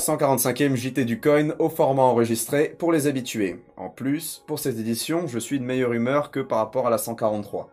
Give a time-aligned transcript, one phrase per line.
[0.00, 3.62] 145e JT du coin au format enregistré pour les habitués.
[3.76, 6.96] En plus, pour cette édition, je suis de meilleure humeur que par rapport à la
[6.96, 7.70] 143.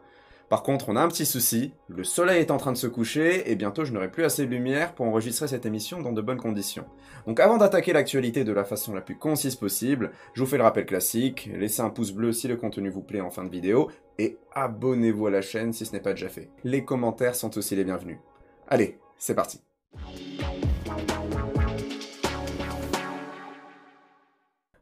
[0.49, 3.49] Par contre, on a un petit souci, le soleil est en train de se coucher
[3.49, 6.39] et bientôt je n'aurai plus assez de lumière pour enregistrer cette émission dans de bonnes
[6.39, 6.85] conditions.
[7.27, 10.63] Donc avant d'attaquer l'actualité de la façon la plus concise possible, je vous fais le
[10.63, 13.89] rappel classique, laissez un pouce bleu si le contenu vous plaît en fin de vidéo
[14.19, 16.49] et abonnez-vous à la chaîne si ce n'est pas déjà fait.
[16.65, 18.17] Les commentaires sont aussi les bienvenus.
[18.67, 19.61] Allez, c'est parti.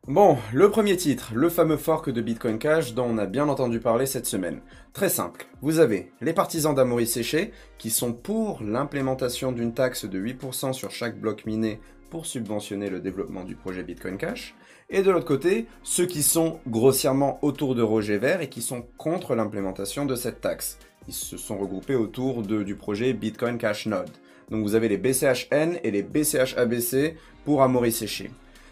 [0.07, 3.79] Bon, le premier titre, le fameux fork de Bitcoin Cash dont on a bien entendu
[3.79, 4.61] parler cette semaine.
[4.93, 10.19] Très simple, vous avez les partisans d'Amory Séché qui sont pour l'implémentation d'une taxe de
[10.19, 11.79] 8% sur chaque bloc miné
[12.11, 14.53] pour subventionner le développement du projet Bitcoin Cash,
[14.91, 18.85] et de l'autre côté, ceux qui sont grossièrement autour de Roger Vert et qui sont
[18.99, 20.77] contre l'implémentation de cette taxe.
[21.07, 24.11] Ils se sont regroupés autour du projet Bitcoin Cash Node.
[24.51, 28.29] Donc vous avez les BCHN et les BCHABC pour Amory Séché.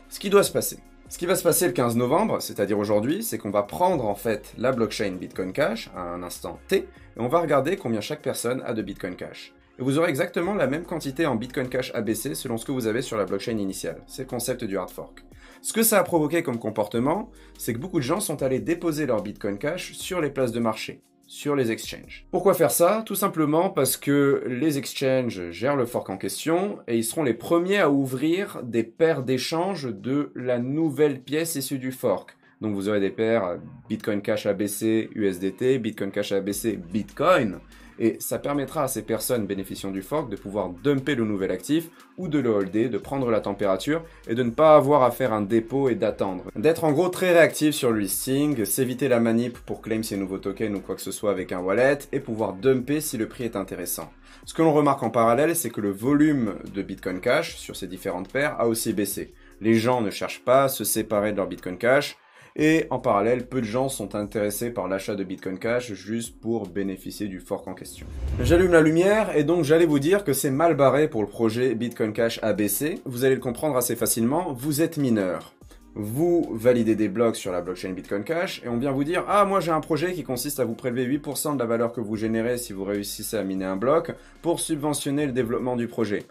[0.09, 0.77] Ce qui doit se passer,
[1.13, 4.15] ce qui va se passer le 15 novembre, c'est-à-dire aujourd'hui, c'est qu'on va prendre en
[4.15, 8.23] fait la blockchain Bitcoin Cash à un instant T et on va regarder combien chaque
[8.23, 9.53] personne a de Bitcoin Cash.
[9.77, 12.87] Et vous aurez exactement la même quantité en Bitcoin Cash ABC selon ce que vous
[12.87, 14.01] avez sur la blockchain initiale.
[14.07, 15.23] C'est le concept du hard fork.
[15.61, 19.05] Ce que ça a provoqué comme comportement, c'est que beaucoup de gens sont allés déposer
[19.05, 21.03] leur Bitcoin Cash sur les places de marché
[21.33, 22.27] sur les exchanges.
[22.29, 23.01] Pourquoi faire ça?
[23.07, 27.33] Tout simplement parce que les exchanges gèrent le fork en question et ils seront les
[27.33, 32.37] premiers à ouvrir des paires d'échanges de la nouvelle pièce issue du fork.
[32.61, 33.57] Donc vous aurez des paires
[33.89, 37.59] Bitcoin Cash ABC USDT, Bitcoin Cash ABC Bitcoin
[37.99, 41.89] et ça permettra à ces personnes bénéficiant du fork de pouvoir dumper le nouvel actif
[42.17, 45.33] ou de le holder, de prendre la température et de ne pas avoir à faire
[45.33, 46.45] un dépôt et d'attendre.
[46.55, 50.37] D'être en gros très réactif sur le listing, s'éviter la manip pour claim ses nouveaux
[50.37, 53.45] tokens ou quoi que ce soit avec un wallet et pouvoir dumper si le prix
[53.45, 54.11] est intéressant.
[54.45, 57.87] Ce que l'on remarque en parallèle, c'est que le volume de Bitcoin Cash sur ces
[57.87, 59.33] différentes paires a aussi baissé.
[59.61, 62.17] Les gens ne cherchent pas à se séparer de leur Bitcoin Cash,
[62.55, 66.67] et en parallèle, peu de gens sont intéressés par l'achat de Bitcoin Cash juste pour
[66.67, 68.05] bénéficier du fork en question.
[68.41, 71.73] J'allume la lumière et donc j'allais vous dire que c'est mal barré pour le projet
[71.73, 73.01] Bitcoin Cash ABC.
[73.05, 75.53] Vous allez le comprendre assez facilement, vous êtes mineur.
[75.95, 79.45] Vous validez des blocs sur la blockchain Bitcoin Cash et on vient vous dire Ah,
[79.45, 82.15] moi j'ai un projet qui consiste à vous prélever 8% de la valeur que vous
[82.15, 84.11] générez si vous réussissez à miner un bloc
[84.41, 86.23] pour subventionner le développement du projet.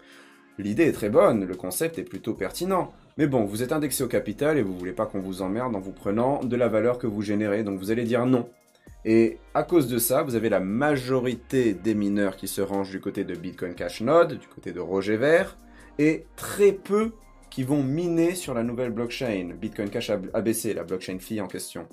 [0.57, 2.93] L'idée est très bonne, le concept est plutôt pertinent.
[3.17, 5.79] Mais bon, vous êtes indexé au capital et vous voulez pas qu'on vous emmerde en
[5.79, 8.49] vous prenant de la valeur que vous générez, donc vous allez dire non.
[9.05, 13.01] Et à cause de ça, vous avez la majorité des mineurs qui se rangent du
[13.01, 15.57] côté de Bitcoin Cash Node, du côté de Roger Vert,
[15.99, 17.11] et très peu
[17.49, 21.87] qui vont miner sur la nouvelle blockchain, Bitcoin Cash ABC, la blockchain fille en question.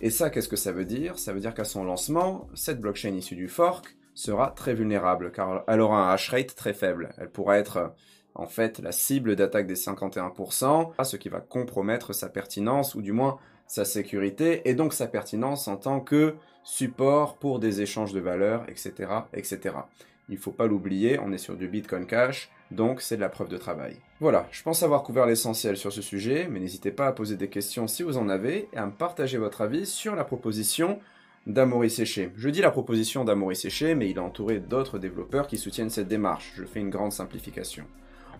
[0.00, 1.18] Et ça, qu'est-ce que ça veut dire?
[1.18, 5.62] Ça veut dire qu'à son lancement, cette blockchain issue du fork sera très vulnérable, car
[5.68, 7.10] elle aura un hash rate très faible.
[7.18, 7.94] Elle pourra être
[8.38, 13.12] en fait la cible d'attaque des 51%, ce qui va compromettre sa pertinence ou du
[13.12, 16.34] moins sa sécurité et donc sa pertinence en tant que
[16.64, 19.10] support pour des échanges de valeurs, etc.
[19.34, 19.74] etc.
[20.28, 23.30] Il ne faut pas l'oublier, on est sur du Bitcoin Cash, donc c'est de la
[23.30, 23.96] preuve de travail.
[24.20, 27.48] Voilà, je pense avoir couvert l'essentiel sur ce sujet, mais n'hésitez pas à poser des
[27.48, 30.98] questions si vous en avez et à me partager votre avis sur la proposition
[31.46, 32.30] d'Amory Séché.
[32.36, 36.08] Je dis la proposition d'Amory Séché, mais il est entouré d'autres développeurs qui soutiennent cette
[36.08, 36.52] démarche.
[36.56, 37.84] Je fais une grande simplification.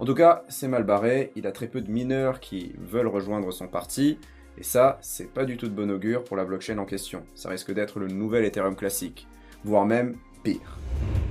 [0.01, 3.53] En tout cas, c'est mal barré, il a très peu de mineurs qui veulent rejoindre
[3.53, 4.19] son parti,
[4.57, 7.25] et ça, c'est pas du tout de bon augure pour la blockchain en question.
[7.35, 9.27] Ça risque d'être le nouvel Ethereum classique,
[9.65, 10.79] voire même pire.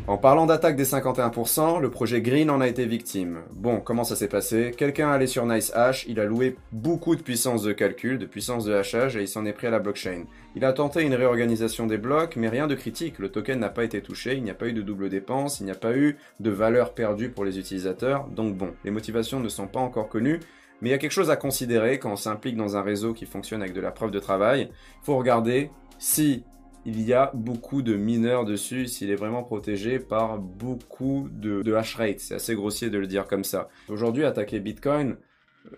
[0.07, 3.39] En parlant d'attaque des 51%, le projet Green en a été victime.
[3.53, 4.71] Bon, comment ça s'est passé?
[4.77, 8.73] Quelqu'un allé sur NiceHash, il a loué beaucoup de puissance de calcul, de puissance de
[8.73, 10.23] hachage, et il s'en est pris à la blockchain.
[10.55, 13.19] Il a tenté une réorganisation des blocs, mais rien de critique.
[13.19, 15.65] Le token n'a pas été touché, il n'y a pas eu de double dépense, il
[15.65, 18.27] n'y a pas eu de valeur perdue pour les utilisateurs.
[18.29, 20.39] Donc bon, les motivations ne sont pas encore connues,
[20.81, 23.25] mais il y a quelque chose à considérer quand on s'implique dans un réseau qui
[23.25, 24.69] fonctionne avec de la preuve de travail.
[24.71, 25.69] Il faut regarder
[25.99, 26.45] si
[26.87, 31.73] il y a beaucoup de mineurs dessus s'il est vraiment protégé par beaucoup de, de
[31.73, 32.21] hash rate.
[32.21, 33.67] C'est assez grossier de le dire comme ça.
[33.89, 35.17] Aujourd'hui, attaquer Bitcoin,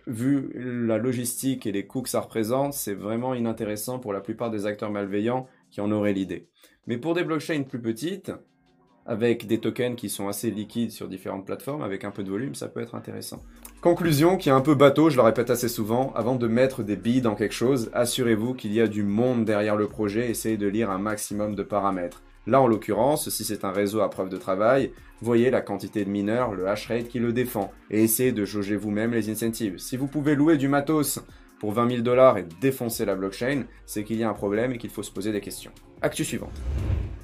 [0.06, 4.52] vu la logistique et les coûts que ça représente, c'est vraiment inintéressant pour la plupart
[4.52, 6.48] des acteurs malveillants qui en auraient l'idée.
[6.86, 8.32] Mais pour des blockchains plus petites,
[9.08, 12.54] avec des tokens qui sont assez liquides sur différentes plateformes, avec un peu de volume,
[12.54, 13.42] ça peut être intéressant.
[13.82, 16.98] Conclusion qui est un peu bateau, je le répète assez souvent, avant de mettre des
[16.98, 20.68] billes dans quelque chose, assurez-vous qu'il y a du monde derrière le projet, essayez de
[20.68, 22.22] lire un maximum de paramètres.
[22.46, 24.92] Là en l'occurrence, si c'est un réseau à preuve de travail,
[25.22, 28.76] voyez la quantité de mineurs, le hash rate qui le défend, et essayez de jauger
[28.76, 29.78] vous-même les incentives.
[29.78, 31.22] Si vous pouvez louer du matos
[31.58, 34.78] pour 20 000 dollars et défoncer la blockchain, c'est qu'il y a un problème et
[34.78, 35.72] qu'il faut se poser des questions.
[36.02, 36.62] Actu suivante.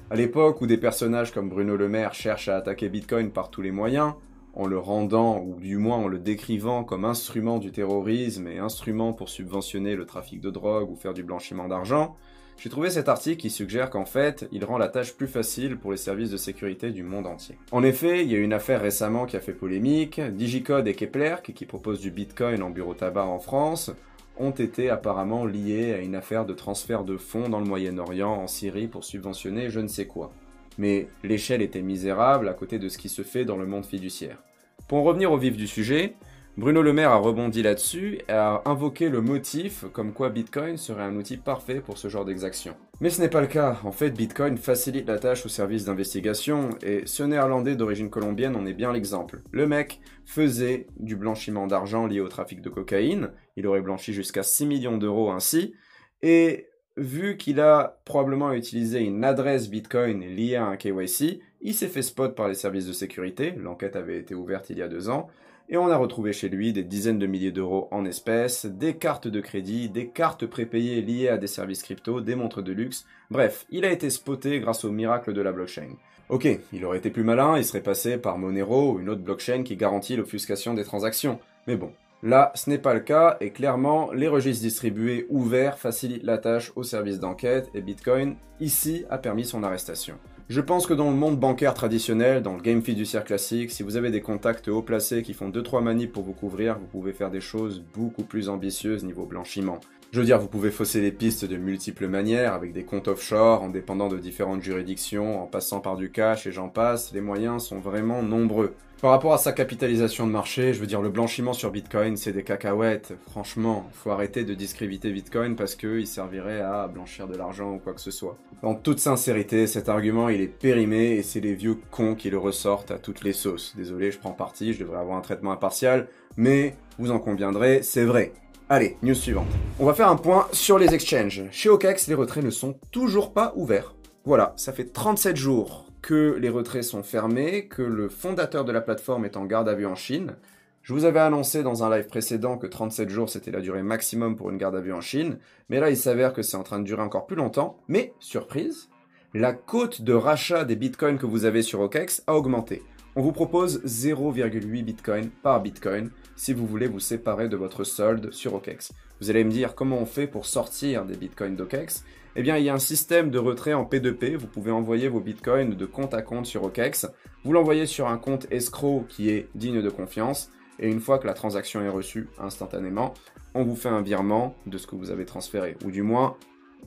[0.10, 3.62] À l'époque où des personnages comme Bruno Le Maire cherchent à attaquer Bitcoin par tous
[3.62, 4.14] les moyens,
[4.56, 9.14] en le rendant, ou du moins en le décrivant comme instrument du terrorisme et instrument
[9.14, 12.16] pour subventionner le trafic de drogue ou faire du blanchiment d'argent,
[12.58, 15.92] j'ai trouvé cet article qui suggère qu'en fait, il rend la tâche plus facile pour
[15.92, 17.58] les services de sécurité du monde entier.
[17.72, 21.36] En effet, il y a une affaire récemment qui a fait polémique, Digicode et Kepler,
[21.44, 23.92] qui, proposent du Bitcoin en bureau tabac en France,
[24.38, 28.48] ont été apparemment liés à une affaire de transfert de fonds dans le Moyen-Orient, en
[28.48, 30.32] Syrie, pour subventionner je ne sais quoi.
[30.78, 34.42] Mais l'échelle était misérable à côté de ce qui se fait dans le monde fiduciaire.
[34.88, 36.16] Pour en revenir au vif du sujet,
[36.58, 41.04] Bruno Le Maire a rebondi là-dessus et a invoqué le motif comme quoi Bitcoin serait
[41.04, 42.78] un outil parfait pour ce genre d'exaction.
[43.02, 43.78] Mais ce n'est pas le cas.
[43.84, 48.66] En fait, Bitcoin facilite la tâche aux services d'investigation et ce néerlandais d'origine colombienne en
[48.66, 49.42] est bien l'exemple.
[49.52, 53.32] Le mec faisait du blanchiment d'argent lié au trafic de cocaïne.
[53.58, 55.74] Il aurait blanchi jusqu'à 6 millions d'euros ainsi.
[56.22, 61.88] Et vu qu'il a probablement utilisé une adresse Bitcoin liée à un KYC, il s'est
[61.88, 63.54] fait spot par les services de sécurité.
[63.58, 65.28] L'enquête avait été ouverte il y a deux ans
[65.68, 69.28] et on a retrouvé chez lui des dizaines de milliers d'euros en espèces, des cartes
[69.28, 73.66] de crédit, des cartes prépayées liées à des services crypto, des montres de luxe, bref,
[73.72, 75.96] il a été spoté grâce au miracle de la blockchain.
[76.30, 79.76] Ok, il aurait été plus malin, il serait passé par Monero, une autre blockchain qui
[79.76, 81.40] garantit l'obfuscation des transactions.
[81.68, 81.92] Mais bon,
[82.26, 86.74] là, ce n'est pas le cas, et clairement, les registres distribués ouverts facilitent la tâche
[86.76, 90.16] aux services d'enquête, et Bitcoin, ici, a permis son arrestation.
[90.50, 93.96] Je pense que dans le monde bancaire traditionnel, dans le game fiduciaire classique, si vous
[93.96, 97.32] avez des contacts haut placés qui font 2-3 manips pour vous couvrir, vous pouvez faire
[97.32, 99.80] des choses beaucoup plus ambitieuses niveau blanchiment.
[100.12, 103.64] Je veux dire, vous pouvez fausser les pistes de multiples manières, avec des comptes offshore,
[103.64, 107.64] en dépendant de différentes juridictions, en passant par du cash et j'en passe, les moyens
[107.64, 108.76] sont vraiment nombreux.
[109.06, 112.32] Par rapport à sa capitalisation de marché, je veux dire, le blanchiment sur Bitcoin, c'est
[112.32, 113.14] des cacahuètes.
[113.30, 117.94] Franchement, faut arrêter de discréditer Bitcoin parce qu'il servirait à blanchir de l'argent ou quoi
[117.94, 118.36] que ce soit.
[118.64, 122.40] En toute sincérité, cet argument, il est périmé et c'est les vieux cons qui le
[122.40, 123.76] ressortent à toutes les sauces.
[123.78, 128.06] Désolé, je prends parti, je devrais avoir un traitement impartial, mais vous en conviendrez, c'est
[128.06, 128.34] vrai.
[128.70, 129.46] Allez, news suivante.
[129.80, 131.44] On va faire un point sur les exchanges.
[131.52, 133.94] Chez OKEx, les retraits ne sont toujours pas ouverts.
[134.24, 138.82] Voilà, ça fait 37 jours que les retraits sont fermés, que le fondateur de la
[138.82, 140.36] plateforme est en garde à vue en Chine.
[140.84, 144.36] Je vous avais annoncé dans un live précédent que 37 jours c'était la durée maximum
[144.36, 146.78] pour une garde à vue en Chine, mais là il s'avère que c'est en train
[146.78, 147.80] de durer encore plus longtemps.
[147.88, 148.88] Mais, surprise,
[149.34, 152.84] la cote de rachat des bitcoins que vous avez sur OKEx a augmenté.
[153.18, 158.32] On vous propose 0,8 bitcoin par bitcoin si vous voulez vous séparer de votre solde
[158.34, 158.92] sur OKEx.
[159.22, 162.04] Vous allez me dire comment on fait pour sortir des bitcoins d'OKEx
[162.38, 164.36] eh bien, il y a un système de retrait en P2P.
[164.36, 167.08] Vous pouvez envoyer vos bitcoins de compte à compte sur OKEx.
[167.46, 170.52] Vous l'envoyez sur un compte escroc qui est digne de confiance.
[170.80, 173.14] Et une fois que la transaction est reçue instantanément,
[173.54, 175.78] on vous fait un virement de ce que vous avez transféré.
[175.86, 176.36] Ou du moins,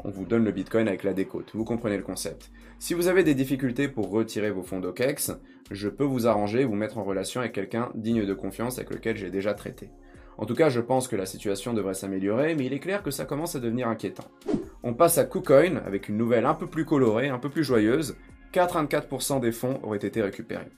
[0.05, 1.50] on vous donne le bitcoin avec la décote.
[1.55, 2.50] Vous comprenez le concept.
[2.79, 5.33] Si vous avez des difficultés pour retirer vos fonds d'OKEx,
[5.71, 9.17] je peux vous arranger, vous mettre en relation avec quelqu'un digne de confiance avec lequel
[9.17, 9.91] j'ai déjà traité.
[10.39, 13.11] En tout cas, je pense que la situation devrait s'améliorer, mais il est clair que
[13.11, 14.31] ça commence à devenir inquiétant.
[14.85, 18.17] On passe à KuCoin avec une nouvelle un peu plus colorée, un peu plus joyeuse.
[18.53, 20.71] 84% des fonds auraient été récupérés.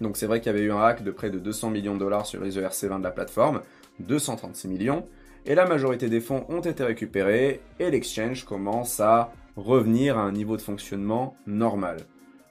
[0.00, 1.98] Donc c'est vrai qu'il y avait eu un hack de près de 200 millions de
[1.98, 3.62] dollars sur les ERC20 de la plateforme,
[4.00, 5.06] 236 millions,
[5.46, 10.32] et la majorité des fonds ont été récupérés, et l'exchange commence à revenir à un
[10.32, 11.98] niveau de fonctionnement normal.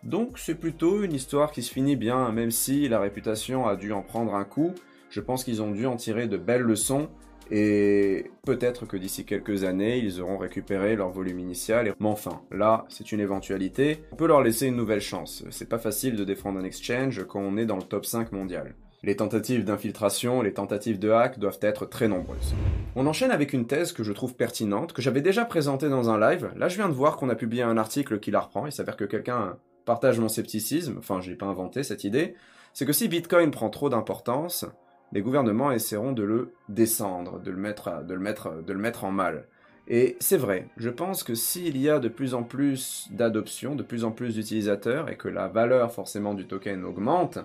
[0.04, 3.92] Donc c'est plutôt une histoire qui se finit bien, même si la réputation a dû
[3.92, 4.74] en prendre un coup,
[5.10, 7.10] je pense qu'ils ont dû en tirer de belles leçons
[7.52, 11.96] et peut-être que d'ici quelques années, ils auront récupéré leur volume initial.
[12.00, 14.04] Mais enfin, là, c'est une éventualité.
[14.12, 15.44] On peut leur laisser une nouvelle chance.
[15.50, 18.76] C'est pas facile de défendre un exchange quand on est dans le top 5 mondial.
[19.02, 22.54] Les tentatives d'infiltration, les tentatives de hack doivent être très nombreuses.
[22.98, 26.20] On enchaîne avec une thèse que je trouve pertinente, que j'avais déjà présentée dans un
[26.20, 26.52] live.
[26.58, 28.66] Là, je viens de voir qu'on a publié un article qui la reprend.
[28.66, 30.98] Il s'avère que quelqu'un partage mon scepticisme.
[31.00, 32.36] Enfin, j'ai pas inventé cette idée.
[32.74, 34.66] C'est que si Bitcoin prend trop d'importance,
[35.14, 39.06] les gouvernements essaieront de le descendre, de le mettre, de le mettre, de le mettre
[39.06, 39.48] en mal.
[39.88, 43.82] Et c'est vrai, je pense que s'il y a de plus en plus d'adoption, de
[43.82, 47.40] plus en plus d'utilisateurs, et que la valeur forcément du token augmente,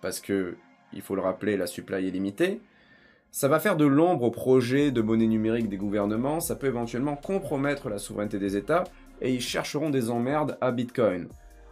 [0.00, 0.56] parce que,
[0.92, 2.60] il faut le rappeler, la supply est limitée,
[3.32, 7.14] ça va faire de l'ombre au projet de monnaie numérique des gouvernements, ça peut éventuellement
[7.14, 8.84] compromettre la souveraineté des États,
[9.20, 11.28] et ils chercheront des emmerdes à Bitcoin.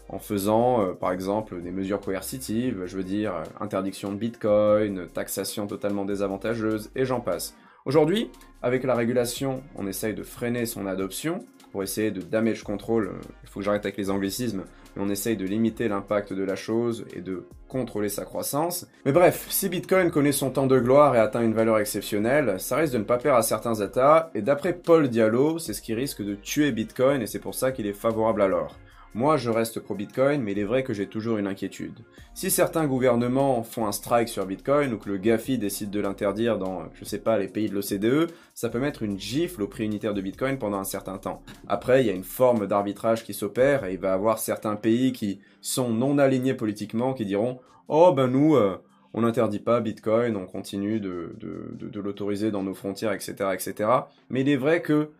[0.08, 5.08] En faisant euh, par exemple des mesures coercitives, je veux dire euh, interdiction de Bitcoin,
[5.12, 7.56] taxation totalement désavantageuse, et j'en passe.
[7.84, 8.30] Aujourd'hui,
[8.62, 13.20] avec la régulation, on essaye de freiner son adoption pour essayer de damage control, euh,
[13.42, 14.64] il faut que j'arrête avec les anglicismes,
[14.96, 18.86] mais on essaye de limiter l'impact de la chose et de contrôler sa croissance.
[19.04, 22.76] Mais bref, si Bitcoin connaît son temps de gloire et atteint une valeur exceptionnelle, ça
[22.76, 25.94] risque de ne pas plaire à certains États, et d'après Paul Diallo, c'est ce qui
[25.94, 28.76] risque de tuer Bitcoin et c'est pour ça qu'il est favorable à l'or.
[29.18, 32.04] Moi, je reste pro Bitcoin, mais il est vrai que j'ai toujours une inquiétude.
[32.34, 36.56] Si certains gouvernements font un strike sur Bitcoin ou que le GAFI décide de l'interdire
[36.56, 39.86] dans, je sais pas, les pays de l'OCDE, ça peut mettre une gifle au prix
[39.86, 41.42] unitaire de Bitcoin pendant un certain temps.
[41.66, 44.76] Après, il y a une forme d'arbitrage qui s'opère et il va y avoir certains
[44.76, 47.58] pays qui sont non alignés politiquement qui diront,
[47.88, 48.80] oh ben nous, euh,
[49.14, 53.90] on n'interdit pas Bitcoin, on continue de, de l'autoriser dans nos frontières, etc., etc.
[54.30, 55.10] Mais il est vrai que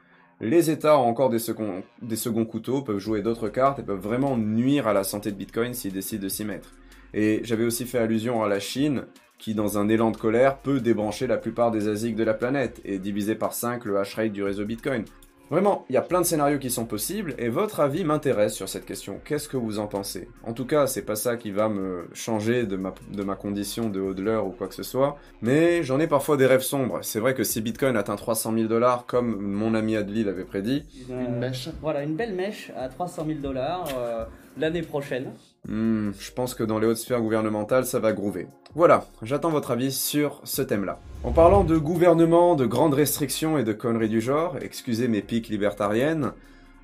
[0.41, 4.87] les États ont encore des seconds, couteaux, peuvent jouer d'autres cartes et peuvent vraiment nuire
[4.87, 6.71] à la santé de Bitcoin s'ils décident de s'y mettre.
[7.13, 9.07] Et j'avais aussi fait allusion à la Chine,
[9.39, 12.81] qui dans un élan de colère peut débrancher la plupart des ASIC de la planète
[12.85, 15.05] et diviser par 5 le hash rate du réseau Bitcoin.
[15.51, 18.69] Vraiment, il y a plein de scénarios qui sont possibles et votre avis m'intéresse sur
[18.69, 19.19] cette question.
[19.25, 20.29] Qu'est-ce que vous en pensez?
[20.45, 23.89] En tout cas, c'est pas ça qui va me changer de ma, de ma condition
[23.89, 26.99] de hodler ou quoi que ce soit, mais j'en ai parfois des rêves sombres.
[27.03, 30.85] C'est vrai que si Bitcoin atteint 300 000 dollars, comme mon ami Adli l'avait prédit,
[31.09, 31.71] une mèche.
[31.81, 34.25] Voilà, une belle mèche à 300 000 dollars euh,
[34.59, 35.33] l'année prochaine.
[35.67, 38.47] Hmm, je pense que dans les hautes sphères gouvernementales, ça va groover.
[38.75, 41.01] Voilà, j'attends votre avis sur ce thème-là.
[41.25, 45.49] En parlant de gouvernement, de grandes restrictions et de conneries du genre, excusez mes piques
[45.49, 46.33] libertariennes,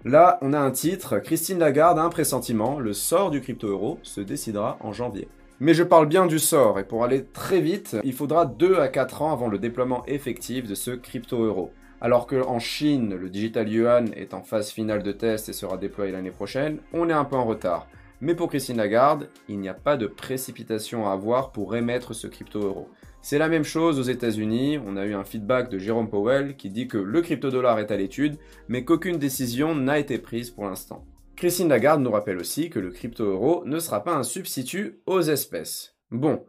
[0.05, 4.21] là on a un titre, Christine Lagarde a un pressentiment, le sort du crypto-euro se
[4.21, 5.29] décidera en janvier.
[5.61, 8.89] Mais je parle bien du sort, et pour aller très vite, il faudra 2 à
[8.89, 11.71] 4 ans avant le déploiement effectif de ce crypto-euro.
[12.01, 16.13] Alors qu'en Chine, le digital yuan est en phase finale de test et sera déployé
[16.13, 17.87] l'année prochaine, on est un peu en retard.
[18.25, 22.27] Mais pour Christine Lagarde, il n'y a pas de précipitation à avoir pour émettre ce
[22.27, 22.89] crypto-euro.
[23.21, 24.79] C'est la même chose aux États-Unis.
[24.79, 27.99] On a eu un feedback de Jérôme Powell qui dit que le crypto-dollar est à
[27.99, 31.05] l'étude, mais qu'aucune décision n'a été prise pour l'instant.
[31.37, 35.95] Christine Lagarde nous rappelle aussi que le crypto-euro ne sera pas un substitut aux espèces.
[36.11, 36.47] Bon,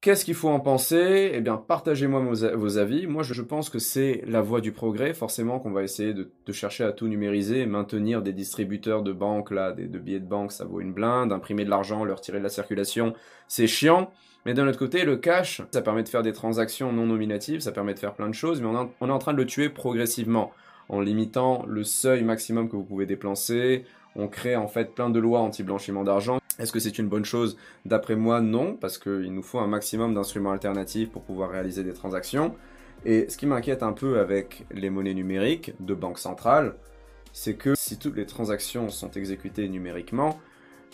[0.00, 1.30] Qu'est-ce qu'il faut en penser?
[1.34, 3.06] Eh bien, partagez-moi vos avis.
[3.06, 5.12] Moi, je pense que c'est la voie du progrès.
[5.12, 9.72] Forcément qu'on va essayer de, chercher à tout numériser, maintenir des distributeurs de banques, là,
[9.72, 11.32] des, de billets de banque, ça vaut une blinde.
[11.32, 13.12] Imprimer de l'argent, le retirer de la circulation,
[13.46, 14.10] c'est chiant.
[14.46, 17.70] Mais d'un autre côté, le cash, ça permet de faire des transactions non nominatives, ça
[17.70, 18.68] permet de faire plein de choses, mais
[19.00, 20.50] on est en train de le tuer progressivement
[20.88, 23.84] en limitant le seuil maximum que vous pouvez déplacer.
[24.20, 27.56] On crée en fait plein de lois anti-blanchiment d'argent est-ce que c'est une bonne chose?
[27.86, 31.94] D'après moi, non, parce qu'il nous faut un maximum d'instruments alternatifs pour pouvoir réaliser des
[31.94, 32.54] transactions.
[33.06, 36.74] Et ce qui m'inquiète un peu avec les monnaies numériques de banque centrale,
[37.32, 40.38] c'est que si toutes les transactions sont exécutées numériquement,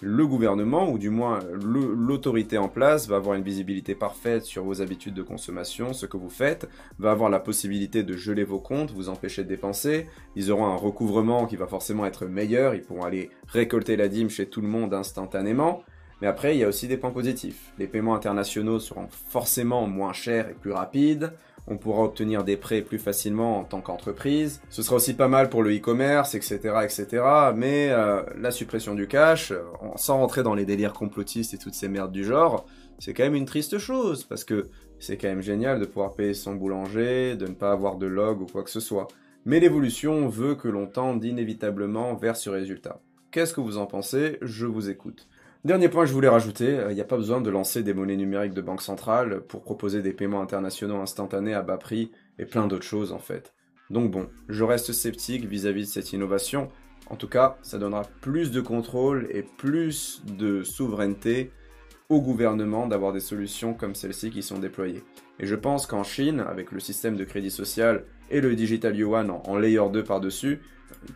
[0.02, 4.82] le gouvernement, ou du moins l'autorité en place, va avoir une visibilité parfaite sur vos
[4.82, 8.90] habitudes de consommation, ce que vous faites, va avoir la possibilité de geler vos comptes,
[8.90, 13.04] vous empêcher de dépenser, ils auront un recouvrement qui va forcément être meilleur, ils pourront
[13.04, 15.82] aller récolter la dîme chez tout le monde instantanément,
[16.20, 17.72] mais après, il y a aussi des points positifs.
[17.78, 21.32] Les paiements internationaux seront forcément moins chers et plus rapides
[21.68, 24.60] on pourra obtenir des prêts plus facilement en tant qu'entreprise.
[24.70, 27.22] Ce sera aussi pas mal pour le e-commerce, etc., etc.
[27.54, 29.52] Mais euh, la suppression du cash,
[29.96, 32.66] sans rentrer dans les délires complotistes et toutes ces merdes du genre,
[32.98, 34.68] c'est quand même une triste chose parce que
[34.98, 38.40] c'est quand même génial de pouvoir payer son boulanger, de ne pas avoir de log
[38.40, 39.08] ou quoi que ce soit.
[39.44, 43.00] Mais l'évolution veut que l'on tende inévitablement vers ce résultat.
[43.30, 44.38] Qu'est-ce que vous en pensez?
[44.40, 45.28] Je vous écoute.
[45.64, 47.94] Dernier point que je voulais rajouter, il euh, n'y a pas besoin de lancer des
[47.94, 52.44] monnaies numériques de banque centrale pour proposer des paiements internationaux instantanés à bas prix et
[52.44, 53.52] plein d'autres choses en fait.
[53.90, 56.68] Donc bon, je reste sceptique vis-à-vis de cette innovation.
[57.08, 61.52] En tout cas, ça donnera plus de contrôle et plus de souveraineté
[62.08, 65.02] au gouvernement d'avoir des solutions comme celles-ci qui sont déployées.
[65.40, 69.30] Et je pense qu'en Chine, avec le système de crédit social et le digital yuan
[69.30, 70.60] en, en layer 2 par-dessus,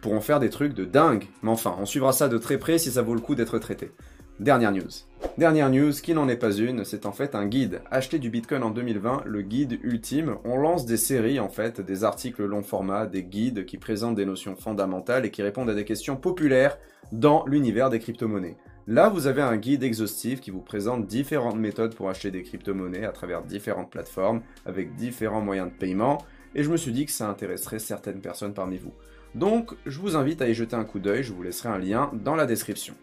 [0.01, 1.27] pourront faire des trucs de dingue.
[1.43, 3.93] Mais enfin, on suivra ça de très près si ça vaut le coup d'être traité.
[4.41, 4.89] Dernière news.
[5.37, 7.83] Dernière news qui n'en est pas une, c'est en fait un guide.
[7.91, 10.37] Acheter du Bitcoin en 2020, le guide ultime.
[10.47, 14.25] On lance des séries en fait, des articles long format, des guides qui présentent des
[14.25, 16.79] notions fondamentales et qui répondent à des questions populaires
[17.13, 18.57] dans l'univers des crypto-monnaies.
[18.87, 23.05] Là, vous avez un guide exhaustif qui vous présente différentes méthodes pour acheter des crypto-monnaies
[23.05, 26.17] à travers différentes plateformes avec différents moyens de paiement
[26.55, 28.95] et je me suis dit que ça intéresserait certaines personnes parmi vous.
[29.35, 32.11] Donc, je vous invite à y jeter un coup d'œil, je vous laisserai un lien
[32.15, 32.95] dans la description.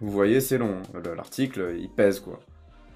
[0.00, 0.80] Vous voyez, c'est long,
[1.14, 2.40] l'article, il pèse quoi.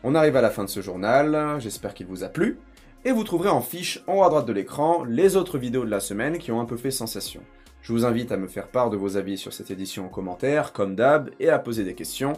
[0.02, 2.58] On arrive à la fin de ce journal, j'espère qu'il vous a plu,
[3.04, 5.90] et vous trouverez en fiche en haut à droite de l'écran les autres vidéos de
[5.90, 7.42] la semaine qui ont un peu fait sensation.
[7.82, 10.72] Je vous invite à me faire part de vos avis sur cette édition en commentaire,
[10.72, 12.32] comme d'hab, et à poser des questions.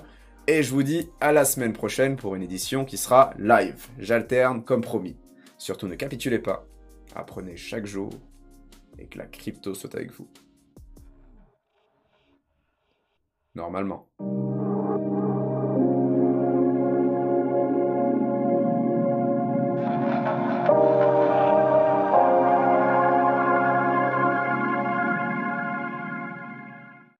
[0.49, 3.87] Et je vous dis à la semaine prochaine pour une édition qui sera live.
[4.01, 5.17] J'alterne comme promis.
[5.59, 6.67] Surtout ne capitulez pas,
[7.15, 8.11] apprenez chaque jour,
[8.99, 10.27] et que la crypto soit avec vous.
[13.55, 14.09] Normalement.